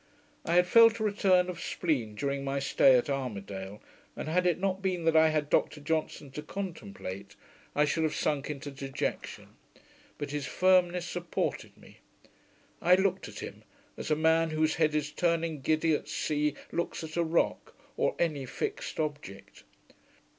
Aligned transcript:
I 0.45 0.55
had 0.55 0.65
felt 0.65 0.99
a 0.99 1.03
return 1.03 1.47
of 1.47 1.59
spleen 1.61 2.15
during 2.15 2.43
my 2.43 2.57
stay 2.57 2.95
at 2.97 3.07
Armidale, 3.07 3.81
and 4.15 4.27
had 4.27 4.47
it 4.47 4.57
not 4.57 4.81
been 4.81 5.05
that 5.05 5.15
I 5.15 5.29
had 5.29 5.47
Dr 5.47 5.79
Johnson 5.79 6.31
to 6.31 6.41
contemplate, 6.41 7.35
I 7.75 7.85
should 7.85 8.01
have 8.01 8.15
sunk 8.15 8.49
into 8.49 8.71
dejection; 8.71 9.57
but 10.17 10.31
his 10.31 10.47
firmness 10.47 11.05
supported 11.07 11.77
me. 11.77 11.99
I 12.81 12.95
looked 12.95 13.27
at 13.27 13.41
him, 13.41 13.61
as 13.95 14.09
a 14.09 14.15
man 14.15 14.49
whose 14.49 14.73
head 14.73 14.95
is 14.95 15.11
turning 15.11 15.61
giddy 15.61 15.93
at 15.93 16.09
sea 16.09 16.55
looks 16.71 17.03
at 17.03 17.15
a 17.15 17.23
rock, 17.23 17.75
or 17.95 18.15
any 18.17 18.47
fixed 18.47 18.99
object. 18.99 19.63